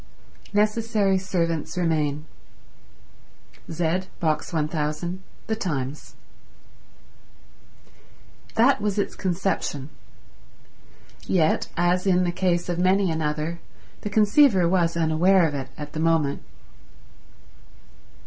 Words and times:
Necessary 0.51 1.19
servants 1.19 1.77
remain. 1.77 2.25
Z, 3.71 4.05
Box 4.19 4.51
1000, 4.51 5.21
The 5.45 5.55
Times. 5.55 6.15
That 8.55 8.81
was 8.81 8.97
its 8.97 9.15
conception; 9.15 9.89
yet, 11.27 11.67
as 11.77 12.07
in 12.07 12.23
the 12.23 12.31
case 12.31 12.67
of 12.67 12.79
many 12.79 13.11
another, 13.11 13.59
the 14.01 14.09
conceiver 14.09 14.67
was 14.67 14.97
unaware 14.97 15.47
of 15.47 15.53
it 15.53 15.67
at 15.77 15.93
the 15.93 15.99
moment. 15.99 16.41